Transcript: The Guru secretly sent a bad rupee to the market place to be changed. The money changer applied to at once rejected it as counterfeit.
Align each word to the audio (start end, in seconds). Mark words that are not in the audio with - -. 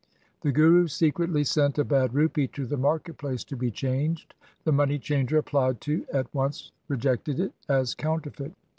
The 0.41 0.51
Guru 0.51 0.87
secretly 0.87 1.43
sent 1.43 1.77
a 1.77 1.83
bad 1.83 2.15
rupee 2.15 2.47
to 2.53 2.65
the 2.65 2.75
market 2.75 3.19
place 3.19 3.43
to 3.43 3.55
be 3.55 3.69
changed. 3.69 4.33
The 4.63 4.71
money 4.71 4.97
changer 4.97 5.37
applied 5.37 5.79
to 5.81 6.07
at 6.11 6.33
once 6.33 6.71
rejected 6.89 7.39
it 7.39 7.53
as 7.69 7.93
counterfeit. 7.93 8.53